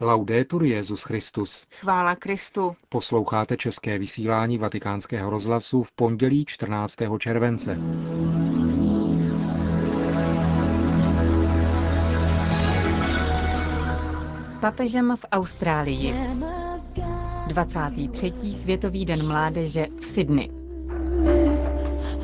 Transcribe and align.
Laudetur 0.00 0.64
Jezus 0.64 1.02
Christus. 1.02 1.66
Chvála 1.80 2.16
Kristu. 2.16 2.76
Posloucháte 2.88 3.56
české 3.56 3.98
vysílání 3.98 4.58
Vatikánského 4.58 5.30
rozhlasu 5.30 5.82
v 5.82 5.92
pondělí 5.92 6.44
14. 6.44 6.96
července. 7.18 7.78
S 14.46 14.54
papežem 14.60 15.14
v 15.16 15.24
Austrálii. 15.32 16.14
23. 17.46 18.32
Světový 18.56 19.04
den 19.04 19.26
mládeže 19.26 19.86
v 20.00 20.06
Sydney. 20.06 20.50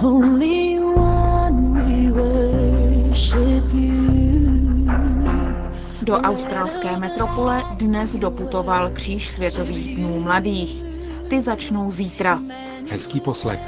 Only 0.02 0.80
one 0.80 1.84
we 1.84 2.12
worship 2.12 3.75
you. 3.75 4.12
Do 6.02 6.14
australské 6.18 6.96
metropole 6.96 7.62
dnes 7.78 8.16
doputoval 8.16 8.90
kříž 8.90 9.29
Světových 9.29 9.96
dnů 9.96 10.20
mladých. 10.20 10.84
Ty 11.30 11.40
začnou 11.43 11.90
zítra. 11.90 12.40
Hezký 12.90 13.20
poslech. 13.20 13.60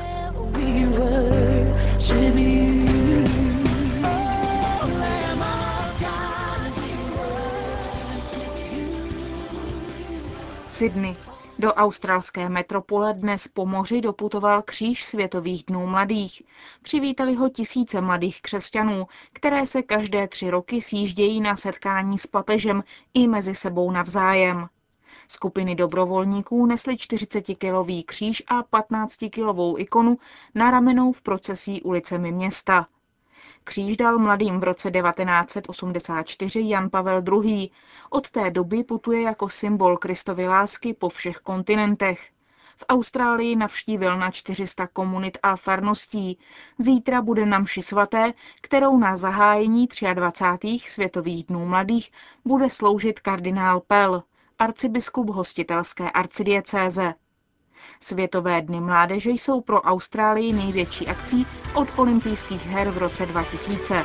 Sydney. 10.68 11.16
Do 11.58 11.74
australské 11.74 12.48
metropole 12.48 13.14
dnes 13.14 13.48
po 13.48 13.66
moři 13.66 14.00
doputoval 14.00 14.62
kříž 14.62 15.04
Světových 15.04 15.64
dnů 15.64 15.86
mladých. 15.86 16.42
Přivítali 16.82 17.34
ho 17.34 17.48
tisíce 17.48 18.00
mladých 18.00 18.42
křesťanů, 18.42 19.06
které 19.32 19.66
se 19.66 19.82
každé 19.82 20.28
tři 20.28 20.50
roky 20.50 20.82
sjíždějí 20.82 21.40
na 21.40 21.56
setkání 21.56 22.18
s 22.18 22.26
papežem 22.26 22.84
i 23.14 23.28
mezi 23.28 23.54
sebou 23.54 23.90
navzájem. 23.90 24.68
Skupiny 25.28 25.74
dobrovolníků 25.74 26.66
nesly 26.66 26.94
40-kilový 26.94 28.04
kříž 28.04 28.42
a 28.48 28.62
15-kilovou 28.62 29.78
ikonu 29.78 30.18
na 30.54 30.70
ramenou 30.70 31.12
v 31.12 31.22
procesí 31.22 31.82
ulicemi 31.82 32.32
města. 32.32 32.86
Kříž 33.64 33.96
dal 33.96 34.18
mladým 34.18 34.60
v 34.60 34.64
roce 34.64 34.90
1984 34.90 36.68
Jan 36.68 36.90
Pavel 36.90 37.22
II. 37.42 37.70
Od 38.10 38.30
té 38.30 38.50
doby 38.50 38.84
putuje 38.84 39.22
jako 39.22 39.48
symbol 39.48 39.96
Kristovy 39.96 40.46
lásky 40.46 40.94
po 40.94 41.08
všech 41.08 41.36
kontinentech. 41.36 42.30
V 42.76 42.84
Austrálii 42.88 43.56
navštívil 43.56 44.18
na 44.18 44.30
400 44.30 44.86
komunit 44.86 45.38
a 45.42 45.56
farností. 45.56 46.38
Zítra 46.78 47.22
bude 47.22 47.46
na 47.46 47.58
mši 47.58 47.82
svaté, 47.82 48.32
kterou 48.60 48.98
na 48.98 49.16
zahájení 49.16 49.88
23. 50.14 50.76
světových 50.88 51.44
dnů 51.44 51.66
mladých 51.66 52.10
bude 52.44 52.70
sloužit 52.70 53.20
kardinál 53.20 53.80
Pell, 53.80 54.22
arcibiskup 54.58 55.30
hostitelské 55.30 56.10
arcidiecéze. 56.10 57.14
Světové 58.00 58.62
dny 58.62 58.80
mládeže 58.80 59.30
jsou 59.30 59.60
pro 59.60 59.80
Austrálii 59.82 60.52
největší 60.52 61.06
akcí 61.06 61.46
od 61.74 61.88
olympijských 61.96 62.66
her 62.66 62.90
v 62.90 62.98
roce 62.98 63.26
2000. 63.26 64.04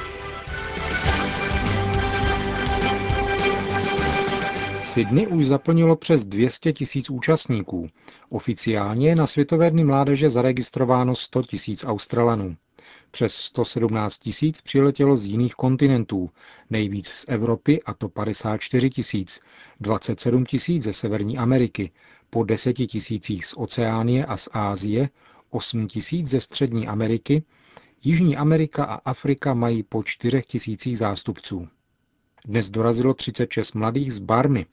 Sydney 4.85 5.27
už 5.27 5.45
zaplnilo 5.45 5.95
přes 5.95 6.25
200 6.25 6.73
tisíc 6.73 7.09
účastníků. 7.09 7.89
Oficiálně 8.29 9.09
je 9.09 9.15
na 9.15 9.27
Světové 9.27 9.71
dny 9.71 9.83
mládeže 9.83 10.29
zaregistrováno 10.29 11.15
100 11.15 11.43
tisíc 11.43 11.85
Australanů. 11.85 12.55
Přes 13.11 13.33
117 13.35 14.17
tisíc 14.17 14.61
přiletělo 14.61 15.17
z 15.17 15.25
jiných 15.25 15.55
kontinentů, 15.55 16.29
nejvíc 16.69 17.07
z 17.07 17.25
Evropy 17.27 17.83
a 17.83 17.93
to 17.93 18.09
54 18.09 18.89
tisíc, 18.89 19.39
27 19.79 20.45
tisíc 20.45 20.83
ze 20.83 20.93
Severní 20.93 21.37
Ameriky, 21.37 21.91
po 22.29 22.43
10 22.43 22.73
tisících 22.73 23.45
z 23.45 23.53
Oceánie 23.57 24.25
a 24.25 24.37
z 24.37 24.49
Ázie, 24.51 25.09
8 25.49 25.87
tisíc 25.87 26.27
ze 26.27 26.41
Střední 26.41 26.87
Ameriky, 26.87 27.43
Jižní 28.03 28.37
Amerika 28.37 28.83
a 28.83 28.95
Afrika 28.95 29.53
mají 29.53 29.83
po 29.83 30.03
4 30.03 30.41
tisících 30.47 30.97
zástupců. 30.97 31.67
Dnes 32.45 32.69
dorazilo 32.69 33.13
36 33.13 33.73
mladých 33.73 34.13
z 34.13 34.19
Barmy. 34.19 34.65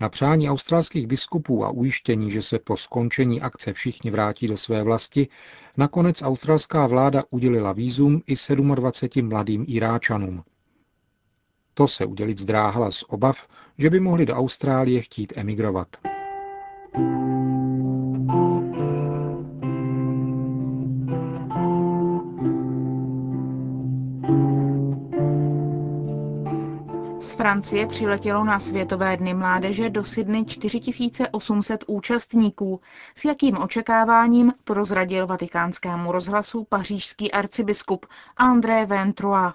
Na 0.00 0.08
přání 0.08 0.50
australských 0.50 1.06
biskupů 1.06 1.64
a 1.64 1.70
ujištění, 1.70 2.30
že 2.30 2.42
se 2.42 2.58
po 2.58 2.76
skončení 2.76 3.40
akce 3.40 3.72
všichni 3.72 4.10
vrátí 4.10 4.48
do 4.48 4.56
své 4.56 4.82
vlasti, 4.82 5.28
nakonec 5.76 6.22
australská 6.22 6.86
vláda 6.86 7.24
udělila 7.30 7.72
výzum 7.72 8.22
i 8.26 8.34
27 8.74 9.28
mladým 9.28 9.64
Iráčanům. 9.68 10.44
To 11.74 11.88
se 11.88 12.06
udělit 12.06 12.38
zdráhala 12.38 12.90
z 12.90 13.04
obav, 13.08 13.48
že 13.78 13.90
by 13.90 14.00
mohli 14.00 14.26
do 14.26 14.34
Austrálie 14.34 15.02
chtít 15.02 15.32
emigrovat. 15.36 15.88
Z 16.96 17.53
Francie 27.44 27.86
přiletělo 27.86 28.44
na 28.44 28.58
Světové 28.58 29.16
dny 29.16 29.34
mládeže 29.34 29.90
do 29.90 30.04
Sydney 30.04 30.44
4800 30.44 31.84
účastníků, 31.86 32.80
s 33.14 33.24
jakým 33.24 33.56
očekáváním 33.58 34.52
prozradil 34.64 35.26
vatikánskému 35.26 36.12
rozhlasu 36.12 36.66
pařížský 36.68 37.32
arcibiskup 37.32 38.06
André 38.36 38.86
Ventroy. 38.86 39.52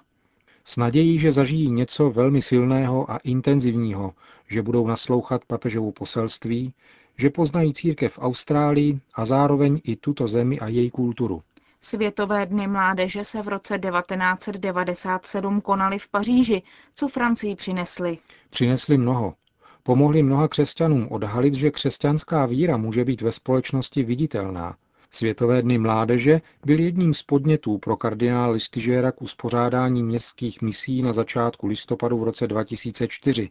S 0.64 0.76
nadějí, 0.76 1.18
že 1.18 1.32
zažijí 1.32 1.70
něco 1.70 2.10
velmi 2.10 2.42
silného 2.42 3.10
a 3.10 3.16
intenzivního, 3.16 4.12
že 4.48 4.62
budou 4.62 4.86
naslouchat 4.86 5.44
papežovu 5.44 5.92
poselství, 5.92 6.74
že 7.16 7.30
poznají 7.30 7.74
církev 7.74 8.12
v 8.12 8.18
Austrálii 8.18 9.00
a 9.14 9.24
zároveň 9.24 9.80
i 9.84 9.96
tuto 9.96 10.28
zemi 10.28 10.60
a 10.60 10.68
její 10.68 10.90
kulturu. 10.90 11.42
Světové 11.82 12.46
dny 12.46 12.66
mládeže 12.68 13.24
se 13.24 13.42
v 13.42 13.48
roce 13.48 13.78
1997 13.78 15.60
konaly 15.60 15.98
v 15.98 16.08
Paříži. 16.08 16.62
Co 16.94 17.08
Francii 17.08 17.56
přinesli? 17.56 18.18
Přinesli 18.50 18.98
mnoho. 18.98 19.34
Pomohli 19.82 20.22
mnoha 20.22 20.48
křesťanům 20.48 21.08
odhalit, 21.10 21.54
že 21.54 21.70
křesťanská 21.70 22.46
víra 22.46 22.76
může 22.76 23.04
být 23.04 23.20
ve 23.20 23.32
společnosti 23.32 24.02
viditelná. 24.02 24.76
Světové 25.10 25.62
dny 25.62 25.78
mládeže 25.78 26.40
byl 26.64 26.80
jedním 26.80 27.14
z 27.14 27.22
podnětů 27.22 27.78
pro 27.78 27.96
kardinála 27.96 28.52
Listižéra 28.52 29.12
k 29.12 29.22
uspořádání 29.22 30.02
městských 30.02 30.62
misí 30.62 31.02
na 31.02 31.12
začátku 31.12 31.66
listopadu 31.66 32.18
v 32.18 32.24
roce 32.24 32.46
2004 32.46 33.50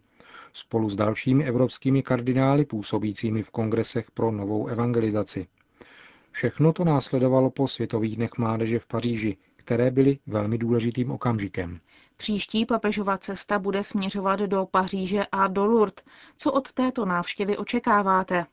spolu 0.53 0.89
s 0.89 0.95
dalšími 0.95 1.45
evropskými 1.45 2.03
kardinály 2.03 2.65
působícími 2.65 3.43
v 3.43 3.49
kongresech 3.51 4.11
pro 4.11 4.31
novou 4.31 4.67
evangelizaci. 4.67 5.47
Všechno 6.31 6.73
to 6.73 6.83
následovalo 6.83 7.49
po 7.49 7.67
Světových 7.67 8.15
dnech 8.15 8.37
mládeže 8.37 8.79
v 8.79 8.85
Paříži, 8.85 9.37
které 9.55 9.91
byly 9.91 10.19
velmi 10.27 10.57
důležitým 10.57 11.11
okamžikem. 11.11 11.79
Příští 12.17 12.65
papežova 12.65 13.17
cesta 13.17 13.59
bude 13.59 13.83
směřovat 13.83 14.39
do 14.39 14.67
Paříže 14.71 15.25
a 15.31 15.47
do 15.47 15.65
Lourdes. 15.65 16.03
Co 16.37 16.51
od 16.51 16.71
této 16.71 17.05
návštěvy 17.05 17.57
očekáváte? 17.57 18.45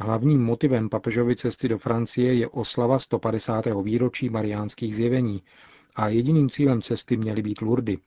Hlavním 0.00 0.44
motivem 0.44 0.88
papežovy 0.88 1.36
cesty 1.36 1.68
do 1.68 1.78
Francie 1.78 2.34
je 2.34 2.48
oslava 2.48 2.98
150. 2.98 3.64
výročí 3.82 4.28
mariánských 4.28 4.94
zjevení 4.94 5.42
a 5.96 6.08
jediným 6.08 6.50
cílem 6.50 6.82
cesty 6.82 7.16
měly 7.16 7.42
být 7.42 7.60
Lurdy. 7.60 7.98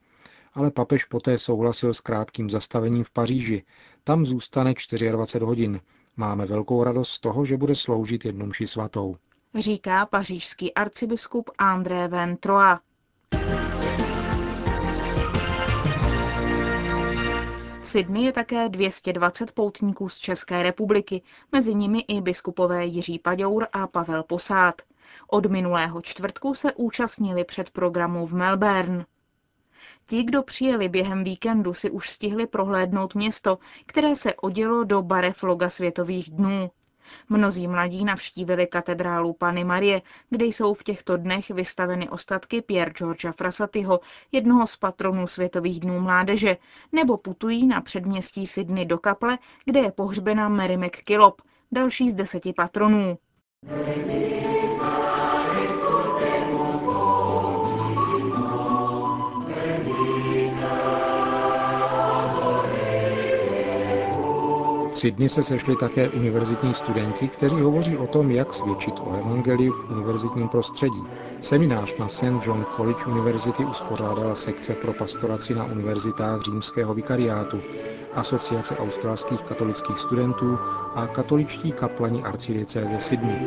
Ale 0.54 0.72
papež 0.72 1.06
poté 1.06 1.38
souhlasil 1.38 1.94
s 1.94 2.00
krátkým 2.00 2.50
zastavením 2.50 3.04
v 3.04 3.12
Paříži. 3.12 3.64
Tam 4.04 4.26
zůstane 4.26 4.74
24 5.12 5.46
hodin 5.46 5.82
Máme 6.18 6.46
velkou 6.46 6.84
radost 6.84 7.10
z 7.12 7.20
toho, 7.20 7.46
že 7.46 7.58
bude 7.58 7.76
sloužit 7.76 8.26
jednu 8.26 8.46
mši 8.46 8.68
svatou. 8.68 9.16
Říká 9.60 10.06
pařížský 10.06 10.74
arcibiskup 10.74 11.50
André 11.58 12.08
Van 12.08 12.36
Troa. 12.36 12.80
V 17.82 17.88
Sydney 17.90 18.24
je 18.24 18.32
také 18.32 18.70
220 18.70 19.52
poutníků 19.52 20.10
z 20.10 20.18
České 20.18 20.64
republiky, 20.64 21.22
mezi 21.52 21.76
nimi 21.76 22.00
i 22.00 22.22
biskupové 22.22 22.86
Jiří 22.86 23.20
Paďour 23.20 23.68
a 23.74 23.88
Pavel 23.88 24.24
Posát. 24.24 24.82
Od 25.28 25.46
minulého 25.46 26.02
čtvrtku 26.02 26.54
se 26.54 26.74
účastnili 26.74 27.44
před 27.44 27.70
programu 27.70 28.26
v 28.28 28.34
Melbourne. 28.34 29.06
Ti, 30.08 30.24
kdo 30.24 30.44
přijeli 30.44 30.90
během 30.90 31.24
víkendu, 31.24 31.74
si 31.74 31.90
už 31.92 32.10
stihli 32.10 32.48
prohlédnout 32.48 33.16
město, 33.16 33.58
které 33.86 34.16
se 34.16 34.34
odělo 34.34 34.84
do 34.84 35.02
barev 35.02 35.44
loga 35.44 35.70
světových 35.70 36.32
dnů. 36.32 36.72
Mnozí 37.30 37.68
mladí 37.68 38.06
navštívili 38.06 38.68
katedrálu 38.68 39.34
Pany 39.34 39.64
Marie, 39.64 40.02
kde 40.30 40.46
jsou 40.46 40.74
v 40.74 40.84
těchto 40.84 41.18
dnech 41.18 41.50
vystaveny 41.50 42.10
ostatky 42.10 42.62
Pierre 42.62 42.92
Georgea 42.92 43.32
Frasatyho, 43.32 44.00
jednoho 44.32 44.68
z 44.68 44.76
patronů 44.76 45.28
Světových 45.28 45.80
dnů 45.80 46.00
mládeže, 46.00 46.58
nebo 46.92 47.18
putují 47.18 47.68
na 47.68 47.82
předměstí 47.82 48.48
Sydney 48.48 48.86
do 48.86 48.98
kaple, 48.98 49.38
kde 49.66 49.80
je 49.80 49.92
pohřbena 49.92 50.50
Mary 50.50 50.78
McKillop, 50.78 51.42
další 51.72 52.10
z 52.10 52.14
deseti 52.14 52.54
patronů. 52.54 53.18
Sydney 65.02 65.30
se 65.30 65.44
sešli 65.44 65.76
také 65.76 66.10
univerzitní 66.10 66.74
studenti, 66.74 67.28
kteří 67.28 67.62
hovoří 67.62 67.98
o 67.98 68.08
tom, 68.08 68.32
jak 68.32 68.54
svědčit 68.54 68.94
o 69.00 69.14
evangeliu 69.14 69.74
v 69.74 69.92
univerzitním 69.92 70.50
prostředí. 70.50 71.04
Seminář 71.42 71.98
na 71.98 72.08
St. 72.08 72.24
John 72.24 72.66
College 72.76 73.06
University 73.06 73.66
uspořádala 73.66 74.36
sekce 74.36 74.76
pro 74.76 74.94
pastoraci 74.94 75.56
na 75.56 75.66
univerzitách 75.66 76.42
římského 76.42 76.94
vikariátu, 76.94 77.62
Asociace 78.14 78.78
australských 78.78 79.42
katolických 79.42 80.00
studentů 80.00 80.60
a 80.96 81.08
katoličtí 81.08 81.72
kaplani 81.72 82.24
arcidiecéze 82.24 83.00
Sydney. 83.00 83.40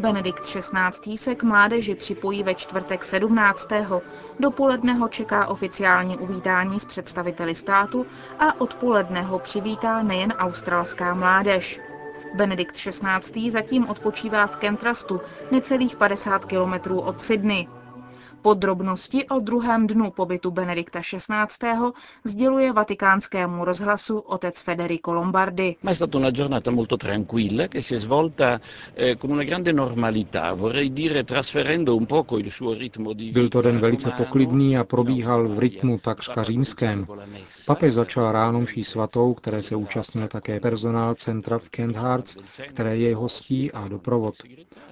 Benedikt 0.00 0.42
XVI. 0.44 1.16
se 1.18 1.34
k 1.34 1.42
mládeži 1.42 1.94
připojí 1.94 2.42
ve 2.42 2.54
čtvrtek 2.54 3.04
17. 3.04 3.68
Dopoledne 4.40 4.94
ho 4.94 5.08
čeká 5.08 5.46
oficiální 5.46 6.18
uvítání 6.18 6.80
s 6.80 6.84
představiteli 6.84 7.54
státu 7.54 8.06
a 8.38 8.60
odpoledne 8.60 9.22
ho 9.22 9.38
přivítá 9.38 10.02
nejen 10.02 10.32
australská 10.32 11.14
mládež. 11.14 11.80
Benedikt 12.34 12.76
XVI. 12.76 13.50
zatím 13.50 13.88
odpočívá 13.88 14.46
v 14.46 14.56
Kentrastu, 14.56 15.20
necelých 15.50 15.96
50 15.96 16.44
kilometrů 16.44 17.00
od 17.00 17.22
Sydney. 17.22 17.68
Podrobnosti 18.42 19.26
o 19.28 19.40
druhém 19.40 19.86
dnu 19.86 20.10
pobytu 20.10 20.50
Benedikta 20.50 21.00
XVI. 21.00 21.92
sděluje 22.24 22.72
vatikánskému 22.72 23.64
rozhlasu 23.64 24.18
otec 24.18 24.62
Federico 24.62 25.12
Lombardi. 25.12 25.76
Ma 25.82 25.90
è 25.90 25.94
stata 25.94 26.18
una 26.18 26.30
giornata 26.30 26.70
molto 26.70 26.96
tranquilla 26.96 27.68
che 27.68 27.82
si 27.82 27.94
è 27.94 27.98
svolta 27.98 28.60
eh, 28.94 29.16
con 29.16 29.30
una 29.30 29.44
grande 29.44 29.72
normalità, 29.72 30.54
vorrei 30.54 30.92
dire 30.92 31.24
trasferendo 31.24 31.96
un 31.96 32.06
poco 32.06 32.38
il 32.38 32.50
suo 32.52 32.72
ritmo 32.74 33.12
di 33.12 33.30
Byl 33.30 33.48
to 33.48 33.60
den 33.60 33.78
velice 33.78 34.10
poklidný 34.16 34.76
a 34.76 34.84
probíhal 34.84 35.48
v 35.48 35.58
rytmu 35.58 35.98
takřka 35.98 36.42
římském. 36.42 37.06
Papež 37.66 37.92
začal 37.92 38.32
ráno 38.32 38.60
mší 38.60 38.84
svatou, 38.84 39.34
které 39.34 39.62
se 39.62 39.76
účastnil 39.76 40.28
také 40.28 40.60
personál 40.60 41.14
centra 41.14 41.58
v 41.58 41.68
Kent 41.68 41.96
Hearts, 41.96 42.36
které 42.68 42.96
jej 42.96 43.12
hostí 43.12 43.72
a 43.72 43.88
doprovod. 43.88 44.34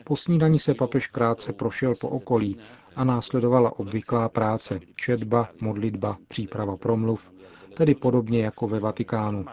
Po 0.05 0.17
snídani 0.17 0.59
se 0.59 0.75
papež 0.75 1.07
krátce 1.07 1.53
prošel 1.53 1.93
po 2.01 2.09
okolí 2.09 2.57
a 2.99 3.05
následovala 3.05 3.79
obvyklá 3.79 4.29
práce, 4.29 4.81
četba, 4.97 5.49
modlitba, 5.61 6.17
příprava 6.29 6.77
promluv, 6.77 7.31
tedy 7.77 7.95
podobně 7.95 8.43
jako 8.45 8.67
ve 8.69 8.81
Vatikánu. 8.81 9.45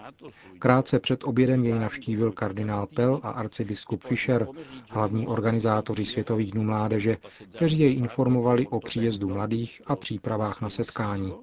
Krátce 0.60 1.00
před 1.00 1.24
obědem 1.24 1.66
jej 1.66 1.80
navštívil 1.80 2.32
kardinál 2.32 2.88
Pell 2.96 3.20
a 3.24 3.30
arcibiskup 3.30 4.04
Fischer, 4.04 4.48
hlavní 4.92 5.28
organizátoři 5.28 6.06
Světových 6.06 6.52
dnů 6.52 6.64
mládeže, 6.64 7.18
kteří 7.56 7.80
jej 7.80 7.94
informovali 7.94 8.68
o 8.68 8.80
příjezdu 8.80 9.30
mladých 9.30 9.82
a 9.86 9.96
přípravách 9.96 10.62
na 10.62 10.70
setkání. 10.70 11.34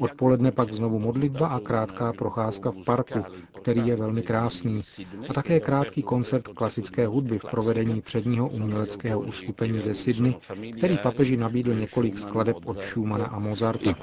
Odpoledne 0.00 0.52
pak 0.52 0.72
znovu 0.72 0.98
modlitba 0.98 1.48
a 1.48 1.60
krátká 1.60 2.12
procházka 2.12 2.70
v 2.70 2.84
parku, 2.84 3.24
který 3.60 3.86
je 3.86 3.96
velmi 3.96 4.22
krásný, 4.22 4.80
a 5.28 5.32
také 5.32 5.60
krátký 5.60 6.02
koncert 6.02 6.48
klasické 6.48 7.06
hudby 7.06 7.38
v 7.38 7.44
provedení 7.50 8.00
předního 8.00 8.48
uměleckého 8.48 9.20
uskupení 9.20 9.80
ze 9.80 9.94
Sydney, 9.94 10.34
který 10.76 10.98
papeži 10.98 11.36
nabídl 11.36 11.74
několik 11.74 12.18
skladeb 12.18 12.56
od 12.64 12.82
Schumana 12.82 13.26
a 13.26 13.38
Mozarta. 13.38 13.94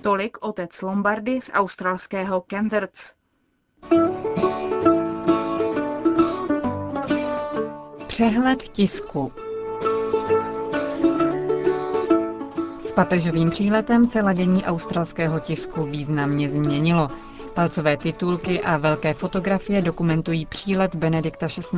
Tolik 0.00 0.36
otec 0.40 0.82
Lombardy 0.82 1.40
z 1.40 1.50
australského 1.54 2.44
Canterts. 2.50 3.12
Přehled 8.06 8.62
tisku 8.62 9.32
papežovým 12.98 13.50
příletem 13.50 14.06
se 14.06 14.22
ladění 14.22 14.64
australského 14.64 15.40
tisku 15.40 15.84
významně 15.84 16.50
změnilo. 16.50 17.08
Palcové 17.54 17.96
titulky 17.96 18.60
a 18.60 18.76
velké 18.76 19.14
fotografie 19.14 19.82
dokumentují 19.82 20.46
přílet 20.46 20.94
Benedikta 20.94 21.46
XVI. 21.48 21.70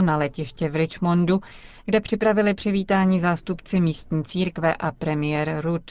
na 0.00 0.16
letiště 0.16 0.68
v 0.68 0.76
Richmondu, 0.76 1.40
kde 1.84 2.00
připravili 2.00 2.54
přivítání 2.54 3.20
zástupci 3.20 3.80
místní 3.80 4.24
církve 4.24 4.74
a 4.74 4.92
premiér 4.92 5.60
Rudd. 5.60 5.90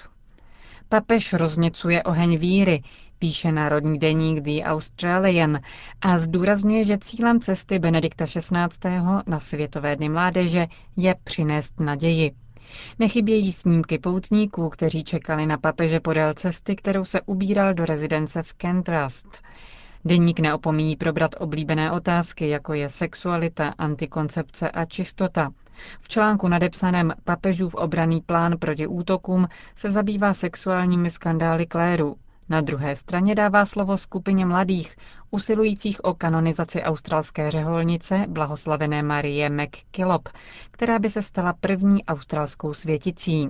Papež 0.89 1.33
rozněcuje 1.33 2.03
oheň 2.03 2.37
víry, 2.37 2.81
píše 3.19 3.51
národní 3.51 3.99
deník 3.99 4.39
The 4.39 4.63
Australian 4.63 5.59
a 6.01 6.19
zdůrazňuje, 6.19 6.83
že 6.83 6.97
cílem 6.97 7.39
cesty 7.39 7.79
Benedikta 7.79 8.25
XVI. 8.25 9.01
na 9.27 9.39
Světové 9.39 9.95
dny 9.95 10.09
mládeže 10.09 10.67
je 10.97 11.15
přinést 11.23 11.79
naději. 11.81 12.31
Nechybějí 12.99 13.51
snímky 13.51 13.97
poutníků, 13.97 14.69
kteří 14.69 15.03
čekali 15.03 15.45
na 15.45 15.57
papeže 15.57 15.99
podél 15.99 16.33
cesty, 16.33 16.75
kterou 16.75 17.05
se 17.05 17.21
ubíral 17.21 17.73
do 17.73 17.85
rezidence 17.85 18.43
v 18.43 18.53
Kentrast. 18.53 19.41
Deník 20.05 20.39
neopomíjí 20.39 20.95
probrat 20.95 21.35
oblíbené 21.39 21.91
otázky, 21.91 22.49
jako 22.49 22.73
je 22.73 22.89
sexualita, 22.89 23.73
antikoncepce 23.77 24.71
a 24.71 24.85
čistota. 24.85 25.51
V 26.01 26.07
článku 26.09 26.47
nadepsaném 26.47 27.13
Papežův 27.23 27.75
obraný 27.75 28.21
plán 28.21 28.57
proti 28.59 28.87
útokům 28.87 29.47
se 29.75 29.91
zabývá 29.91 30.33
sexuálními 30.33 31.09
skandály 31.09 31.65
kléru, 31.65 32.15
na 32.49 32.61
druhé 32.61 32.95
straně 32.95 33.35
dává 33.35 33.65
slovo 33.65 33.97
skupině 33.97 34.45
mladých, 34.45 34.95
usilujících 35.31 36.03
o 36.05 36.13
kanonizaci 36.13 36.81
australské 36.83 37.51
řeholnice 37.51 38.25
blahoslavené 38.27 39.03
Marie 39.03 39.49
McKillop, 39.49 40.29
která 40.71 40.99
by 40.99 41.09
se 41.09 41.21
stala 41.21 41.53
první 41.53 42.05
australskou 42.05 42.73
světicí. 42.73 43.49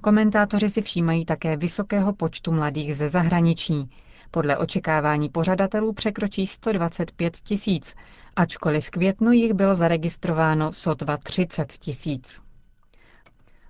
Komentátoři 0.00 0.68
si 0.68 0.82
všímají 0.82 1.24
také 1.24 1.56
vysokého 1.56 2.12
počtu 2.12 2.52
mladých 2.52 2.96
ze 2.96 3.08
zahraničí. 3.08 3.90
Podle 4.30 4.56
očekávání 4.56 5.28
pořadatelů 5.28 5.92
překročí 5.92 6.46
125 6.46 7.36
tisíc, 7.36 7.94
ačkoliv 8.36 8.86
v 8.86 8.90
květnu 8.90 9.32
jich 9.32 9.52
bylo 9.52 9.74
zaregistrováno 9.74 10.72
sotva 10.72 11.16
30 11.16 11.72
tisíc. 11.72 12.45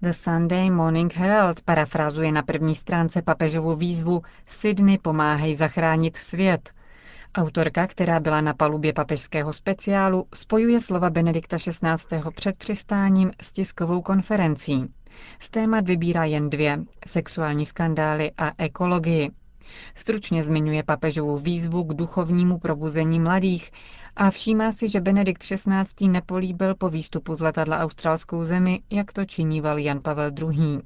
The 0.02 0.12
Sunday 0.12 0.70
Morning 0.70 1.14
Herald 1.14 1.60
parafrázuje 1.60 2.32
na 2.32 2.42
první 2.42 2.74
stránce 2.74 3.22
papežovu 3.22 3.74
výzvu 3.76 4.22
Sydney 4.46 4.98
pomáhej 4.98 5.54
zachránit 5.54 6.16
svět. 6.16 6.70
Autorka, 7.34 7.86
která 7.86 8.20
byla 8.20 8.40
na 8.40 8.54
palubě 8.54 8.92
papežského 8.92 9.52
speciálu, 9.52 10.26
spojuje 10.34 10.80
slova 10.80 11.10
Benedikta 11.10 11.56
XVI. 11.58 12.20
před 12.34 12.56
přistáním 12.56 13.30
s 13.42 13.52
tiskovou 13.52 14.02
konferencí. 14.02 14.84
Z 15.38 15.50
témat 15.50 15.86
vybírá 15.86 16.24
jen 16.24 16.50
dvě– 16.50 16.78
sexuální 17.06 17.66
skandály 17.66 18.32
a 18.38 18.52
ekologii. 18.58 19.30
Stručně 19.94 20.44
zmiňuje 20.44 20.82
papežovu 20.82 21.38
výzvu 21.38 21.84
k 21.84 21.94
duchovnímu 21.94 22.58
probuzení 22.58 23.20
mladých 23.20 23.70
a 24.16 24.30
všímá 24.30 24.72
si, 24.72 24.88
že 24.88 25.00
Benedikt 25.00 25.42
XVI. 25.42 26.08
nepolíbil 26.08 26.74
po 26.74 26.88
výstupu 26.88 27.34
z 27.34 27.40
letadla 27.40 27.78
australskou 27.78 28.44
zemi, 28.44 28.82
jak 28.90 29.12
to 29.12 29.24
činíval 29.24 29.78
Jan 29.78 30.00
Pavel 30.00 30.30
II. 30.42 30.80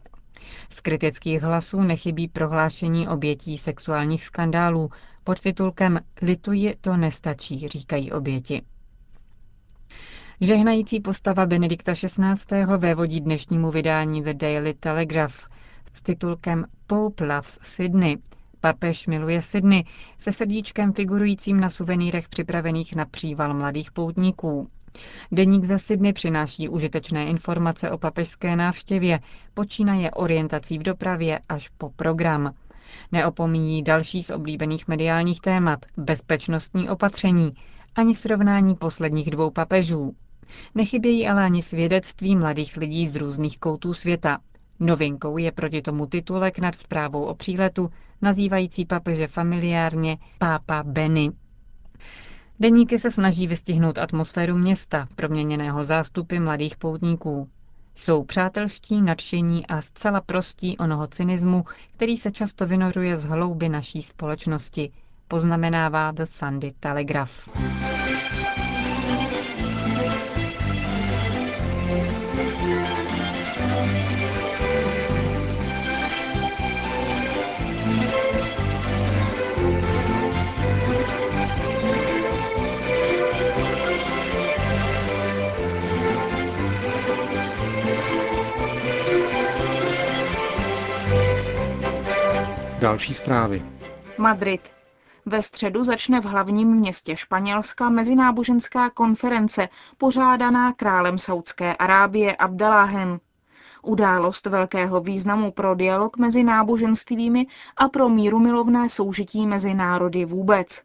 Z 0.70 0.80
kritických 0.80 1.42
hlasů 1.42 1.82
nechybí 1.82 2.28
prohlášení 2.28 3.08
obětí 3.08 3.58
sexuálních 3.58 4.24
skandálů 4.24 4.90
pod 5.24 5.40
titulkem 5.40 6.00
Lituji 6.22 6.74
to 6.80 6.96
nestačí, 6.96 7.68
říkají 7.68 8.12
oběti. 8.12 8.62
Žehnající 10.40 11.00
postava 11.00 11.46
Benedikta 11.46 11.92
XVI. 11.94 12.64
vévodí 12.76 13.20
dnešnímu 13.20 13.70
vydání 13.70 14.22
The 14.22 14.34
Daily 14.34 14.74
Telegraph 14.74 15.48
s 15.94 16.02
titulkem 16.02 16.66
Pope 16.86 17.24
Loves 17.24 17.58
Sydney– 17.62 18.18
Papež 18.60 19.06
miluje 19.06 19.40
Sydney 19.40 19.84
se 20.18 20.32
srdíčkem 20.32 20.92
figurujícím 20.92 21.60
na 21.60 21.70
suvenýrech 21.70 22.28
připravených 22.28 22.96
na 22.96 23.04
příval 23.04 23.54
mladých 23.54 23.92
poutníků. 23.92 24.68
Deník 25.32 25.64
za 25.64 25.78
Sydney 25.78 26.12
přináší 26.12 26.68
užitečné 26.68 27.26
informace 27.26 27.90
o 27.90 27.98
papežské 27.98 28.56
návštěvě, 28.56 29.20
počínaje 29.54 30.10
orientací 30.10 30.78
v 30.78 30.82
dopravě 30.82 31.40
až 31.48 31.68
po 31.68 31.90
program. 31.90 32.54
Neopomíjí 33.12 33.82
další 33.82 34.22
z 34.22 34.30
oblíbených 34.30 34.88
mediálních 34.88 35.40
témat, 35.40 35.86
bezpečnostní 35.96 36.88
opatření, 36.90 37.52
ani 37.96 38.14
srovnání 38.14 38.74
posledních 38.74 39.30
dvou 39.30 39.50
papežů. 39.50 40.14
Nechybějí 40.74 41.28
ale 41.28 41.44
ani 41.44 41.62
svědectví 41.62 42.36
mladých 42.36 42.76
lidí 42.76 43.06
z 43.06 43.16
různých 43.16 43.58
koutů 43.58 43.94
světa. 43.94 44.38
Novinkou 44.80 45.38
je 45.38 45.52
proti 45.52 45.82
tomu 45.82 46.06
titulek 46.06 46.58
nad 46.58 46.74
zprávou 46.74 47.24
o 47.24 47.34
příletu 47.34 47.90
nazývající 48.22 48.84
papeže 48.84 49.26
familiárně 49.26 50.18
Pápa 50.38 50.82
Benny. 50.82 51.30
Deníky 52.60 52.98
se 52.98 53.10
snaží 53.10 53.46
vystihnout 53.46 53.98
atmosféru 53.98 54.56
města, 54.58 55.08
proměněného 55.16 55.84
zástupy 55.84 56.38
mladých 56.38 56.76
poutníků. 56.76 57.48
Jsou 57.94 58.24
přátelští, 58.24 59.02
nadšení 59.02 59.66
a 59.66 59.82
zcela 59.82 60.20
prostí 60.20 60.78
onoho 60.78 61.06
cynismu, 61.06 61.64
který 61.92 62.16
se 62.16 62.30
často 62.32 62.66
vynořuje 62.66 63.16
z 63.16 63.24
hlouby 63.24 63.68
naší 63.68 64.02
společnosti, 64.02 64.92
poznamenává 65.28 66.12
The 66.12 66.24
Sunday 66.24 66.70
Telegraph. 66.80 67.48
Další 92.80 93.14
zprávy. 93.14 93.62
Madrid. 94.18 94.60
Ve 95.26 95.42
středu 95.42 95.84
začne 95.84 96.20
v 96.20 96.24
hlavním 96.24 96.68
městě 96.68 97.16
Španělska 97.16 97.88
mezináboženská 97.88 98.90
konference 98.90 99.68
pořádaná 99.98 100.72
králem 100.72 101.18
Saudské 101.18 101.76
Arábie 101.76 102.36
Abdaláhem. 102.36 103.20
Událost 103.82 104.46
velkého 104.46 105.00
významu 105.00 105.52
pro 105.52 105.74
dialog 105.74 106.16
mezi 106.16 106.42
náboženstvími 106.42 107.46
a 107.76 107.88
pro 107.88 108.08
mírumilovné 108.08 108.88
soužití 108.88 109.46
mezi 109.46 109.74
národy 109.74 110.24
vůbec. 110.24 110.82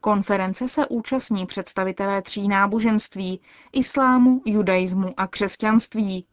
Konference 0.00 0.68
se 0.68 0.86
účastní 0.86 1.46
představitelé 1.46 2.22
tří 2.22 2.48
náboženství– 2.48 3.40
islámu, 3.72 4.42
judaismu 4.44 5.14
a 5.16 5.26
křesťanství. 5.26 6.26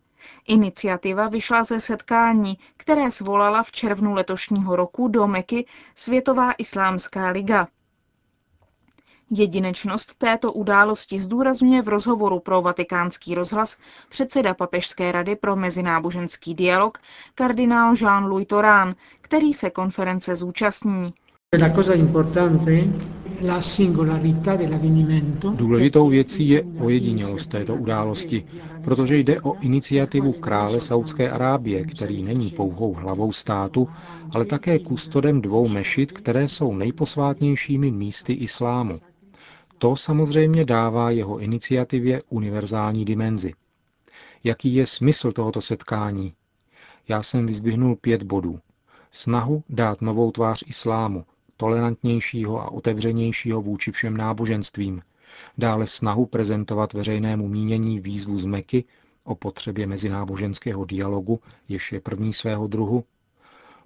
Iniciativa 0.48 1.28
vyšla 1.28 1.64
ze 1.64 1.80
setkání, 1.80 2.58
které 2.78 3.12
svolala 3.12 3.64
v 3.64 3.72
červnu 3.72 4.14
letošního 4.14 4.76
roku 4.76 5.08
do 5.08 5.28
Meky 5.28 5.66
Světová 5.96 6.52
islámská 6.52 7.30
liga. 7.30 7.68
Jedinečnost 9.30 10.14
této 10.18 10.54
události 10.54 11.20
zdůrazňuje 11.20 11.82
v 11.82 11.88
rozhovoru 11.88 12.40
pro 12.40 12.62
vatikánský 12.62 13.36
rozhlas 13.36 13.78
předseda 14.10 14.54
Papežské 14.54 15.12
rady 15.12 15.36
pro 15.36 15.56
mezináboženský 15.56 16.56
dialog 16.56 16.98
kardinál 17.36 17.94
Jean-Louis 17.94 18.46
Torán, 18.46 18.96
který 19.22 19.54
se 19.54 19.70
konference 19.70 20.36
zúčastní. 20.36 21.14
Důležitou 25.56 26.10
věcí 26.10 26.50
je 26.50 26.64
ojedinělost 26.80 27.50
této 27.50 27.74
události, 27.76 28.46
protože 28.84 29.18
jde 29.18 29.42
o 29.42 29.60
iniciativu 29.60 30.34
krále 30.34 30.82
Saudské 30.82 31.32
Arábie, 31.32 31.86
který 31.86 32.24
není 32.24 32.50
pouhou 32.52 32.94
hlavou 32.94 33.32
státu, 33.32 33.88
ale 34.32 34.46
také 34.46 34.80
kustodem 34.80 35.42
dvou 35.42 35.68
mešit, 35.68 36.12
které 36.12 36.48
jsou 36.48 36.76
nejposvátnějšími 36.76 37.92
místy 37.92 38.34
islámu. 38.34 39.00
To 39.78 39.96
samozřejmě 39.96 40.66
dává 40.66 41.12
jeho 41.12 41.40
iniciativě 41.40 42.22
univerzální 42.30 43.06
dimenzi. 43.06 43.54
Jaký 44.44 44.76
je 44.76 44.86
smysl 44.86 45.32
tohoto 45.32 45.62
setkání? 45.62 46.34
Já 47.08 47.24
jsem 47.24 47.46
vyzdvihnul 47.46 47.96
pět 47.96 48.24
bodů. 48.24 48.60
Snahu 49.12 49.64
dát 49.70 50.02
novou 50.02 50.32
tvář 50.32 50.64
islámu, 50.68 51.26
tolerantnějšího 51.64 52.62
a 52.62 52.72
otevřenějšího 52.72 53.62
vůči 53.62 53.92
všem 53.92 54.18
náboženstvím, 54.18 55.02
dále 55.58 55.88
snahu 55.88 56.26
prezentovat 56.26 56.94
veřejnému 56.94 57.48
mínění 57.48 58.00
výzvu 58.00 58.38
z 58.38 58.46
Meky 58.46 58.84
o 59.24 59.36
potřebě 59.36 59.88
mezináboženského 59.88 60.86
dialogu, 60.86 61.40
jež 61.70 61.92
je 61.92 62.00
první 62.00 62.34
svého 62.34 62.68
druhu, 62.68 63.04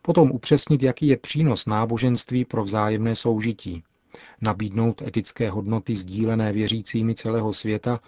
potom 0.01 0.31
upřesnit, 0.31 0.83
jaký 0.83 1.07
je 1.07 1.17
přínos 1.17 1.65
náboženství 1.65 2.45
pro 2.45 2.63
vzájemné 2.63 3.15
soužití, 3.15 3.83
nabídnout 4.41 5.01
etické 5.01 5.49
hodnoty 5.49 5.95
sdílené 5.95 6.53
věřícími 6.53 7.15
celého 7.15 7.53
světa, 7.53 7.99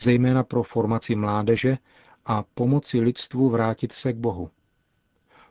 zejména 0.00 0.42
pro 0.42 0.62
formaci 0.62 1.14
mládeže 1.14 1.78
a 2.26 2.44
pomoci 2.54 3.00
lidstvu 3.00 3.48
vrátit 3.50 3.92
se 3.92 4.12
k 4.12 4.16
Bohu. 4.16 4.50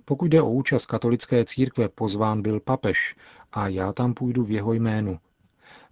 Pokud 0.06 0.26
jde 0.26 0.42
o 0.42 0.50
účast 0.50 0.86
katolické 0.86 1.46
církve, 1.46 1.90
pozván 1.90 2.42
byl 2.42 2.60
papež 2.60 3.16
a 3.52 3.68
já 3.68 3.94
tam 3.94 4.14
půjdu 4.14 4.44
v 4.44 4.52
jeho 4.52 4.74
jménu. 4.74 5.20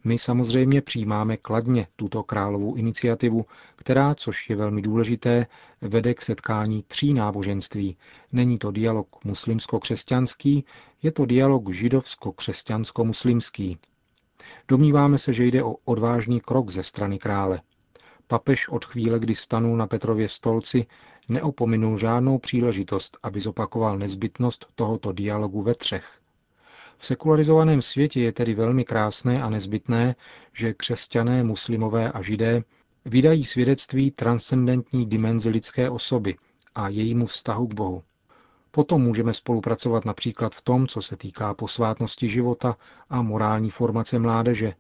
My 0.03 0.19
samozřejmě 0.19 0.81
přijímáme 0.81 1.37
kladně 1.37 1.87
tuto 1.95 2.23
královou 2.23 2.75
iniciativu, 2.75 3.45
která, 3.75 4.15
což 4.15 4.49
je 4.49 4.55
velmi 4.55 4.81
důležité, 4.81 5.47
vede 5.81 6.13
k 6.13 6.21
setkání 6.21 6.83
tří 6.83 7.13
náboženství. 7.13 7.97
Není 8.31 8.57
to 8.57 8.71
dialog 8.71 9.07
muslimsko-křesťanský, 9.25 10.65
je 11.03 11.11
to 11.11 11.25
dialog 11.25 11.69
židovsko-křesťansko-muslimský. 11.69 13.77
Domníváme 14.67 15.17
se, 15.17 15.33
že 15.33 15.45
jde 15.45 15.63
o 15.63 15.75
odvážný 15.85 16.41
krok 16.41 16.69
ze 16.69 16.83
strany 16.83 17.19
krále. 17.19 17.61
Papež 18.27 18.69
od 18.69 18.85
chvíle, 18.85 19.19
kdy 19.19 19.35
stanul 19.35 19.77
na 19.77 19.87
Petrově 19.87 20.29
stolci, 20.29 20.85
neopominul 21.29 21.97
žádnou 21.97 22.37
příležitost, 22.37 23.17
aby 23.23 23.39
zopakoval 23.39 23.97
nezbytnost 23.97 24.65
tohoto 24.75 25.11
dialogu 25.11 25.61
ve 25.61 25.75
třech. 25.75 26.19
V 26.97 27.05
sekularizovaném 27.05 27.81
světě 27.81 28.21
je 28.21 28.31
tedy 28.31 28.53
velmi 28.53 28.85
krásné 28.85 29.43
a 29.43 29.49
nezbytné, 29.49 30.15
že 30.53 30.73
křesťané, 30.73 31.43
muslimové 31.43 32.11
a 32.11 32.21
židé 32.21 32.63
vydají 33.05 33.43
svědectví 33.43 34.11
transcendentní 34.11 35.05
dimenzi 35.05 35.49
lidské 35.49 35.89
osoby 35.89 36.35
a 36.75 36.89
jejímu 36.89 37.25
vztahu 37.25 37.67
k 37.67 37.73
Bohu. 37.73 38.03
Potom 38.71 39.01
můžeme 39.01 39.33
spolupracovat 39.33 40.05
například 40.05 40.55
v 40.55 40.61
tom, 40.61 40.87
co 40.87 41.01
se 41.01 41.17
týká 41.17 41.53
posvátnosti 41.53 42.29
života 42.29 42.77
a 43.09 43.21
morální 43.21 43.69
formace 43.69 44.19
mládeže, 44.19 44.73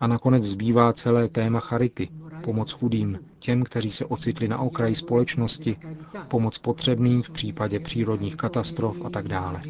a 0.00 0.06
nakonec 0.06 0.44
zbývá 0.44 0.92
celé 0.92 1.28
téma 1.28 1.60
charity, 1.60 2.08
pomoc 2.44 2.72
chudým, 2.72 3.18
těm, 3.38 3.64
kteří 3.64 3.90
se 3.90 4.04
ocitli 4.04 4.48
na 4.48 4.58
okraji 4.58 4.94
společnosti, 4.94 5.76
pomoc 6.28 6.58
potřebným 6.58 7.22
v 7.22 7.30
případě 7.30 7.80
přírodních 7.80 8.36
katastrof 8.36 8.96
a 9.04 9.10
tak 9.10 9.28
dále. 9.28 9.62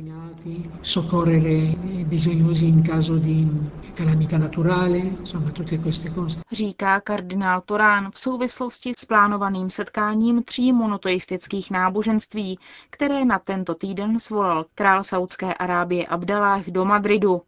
Říká 6.52 7.00
kardinál 7.00 7.60
Torán 7.60 8.10
v 8.10 8.18
souvislosti 8.18 8.92
s 8.98 9.04
plánovaným 9.04 9.70
setkáním 9.70 10.42
tří 10.42 10.72
monoteistických 10.72 11.70
náboženství, 11.70 12.58
které 12.90 13.24
na 13.24 13.38
tento 13.38 13.74
týden 13.74 14.18
svolal 14.18 14.66
král 14.74 15.04
Saudské 15.04 15.54
Arábie 15.54 16.06
Abdalách 16.06 16.66
do 16.66 16.84
Madridu. 16.84 17.42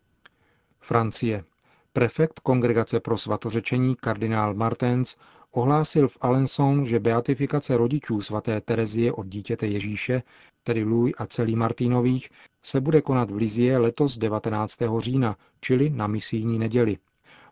Francie. 0.81 1.45
Prefekt 1.95 2.41
Kongregace 2.41 3.01
pro 3.01 3.19
svatořečení 3.19 3.97
kardinál 3.97 4.55
Martens 4.55 5.17
ohlásil 5.51 6.09
v 6.09 6.19
Alençon, 6.21 6.87
že 6.87 7.01
beatifikace 7.01 7.77
rodičů 7.77 8.21
svaté 8.21 8.61
Terezie 8.61 9.13
od 9.13 9.27
dítěte 9.27 9.67
Ježíše, 9.67 10.23
tedy 10.63 10.85
Louis 10.85 11.15
a 11.19 11.27
celý 11.27 11.57
Martinových, 11.57 12.31
se 12.63 12.81
bude 12.81 13.03
konat 13.03 13.31
v 13.31 13.37
Lizie 13.37 13.79
letos 13.79 14.19
19. 14.19 14.79
října, 14.99 15.37
čili 15.61 15.91
na 15.91 16.07
misijní 16.07 16.59
neděli. 16.59 16.99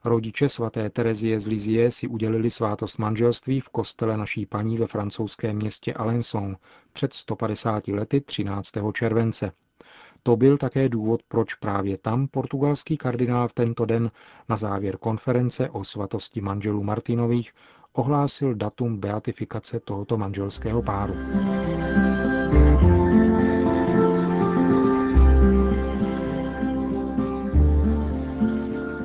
Rodiče 0.04 0.48
svaté 0.48 0.90
Terezie 0.90 1.40
z 1.40 1.46
Lizie 1.46 1.90
si 1.90 2.08
udělili 2.08 2.50
svátost 2.50 2.98
manželství 2.98 3.60
v 3.60 3.68
kostele 3.68 4.16
naší 4.16 4.46
paní 4.46 4.78
ve 4.78 4.86
francouzském 4.86 5.56
městě 5.56 5.94
Alençon 5.94 6.56
před 6.92 7.14
150 7.14 7.88
lety 7.88 8.20
13. 8.20 8.72
července. 8.92 9.52
To 10.22 10.36
byl 10.36 10.58
také 10.58 10.88
důvod, 10.88 11.20
proč 11.28 11.54
právě 11.54 11.98
tam 11.98 12.28
portugalský 12.28 12.96
kardinál 12.96 13.48
v 13.48 13.52
tento 13.52 13.84
den 13.84 14.10
na 14.48 14.56
závěr 14.56 14.96
konference 14.96 15.70
o 15.70 15.84
svatosti 15.84 16.40
manželů 16.40 16.82
Martinových 16.82 17.52
ohlásil 17.92 18.54
datum 18.54 19.00
beatifikace 19.00 19.80
tohoto 19.80 20.18
manželského 20.18 20.82
páru. 20.82 21.14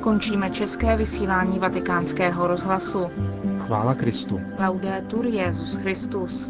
Končíme 0.01 0.49
české 0.49 0.97
vysílání 0.97 1.59
vatikánského 1.59 2.47
rozhlasu. 2.47 2.99
Chvála 3.59 3.95
Kristu. 3.95 4.41
Laudetur 4.59 5.25
Jezus 5.25 5.75
Christus. 5.75 6.49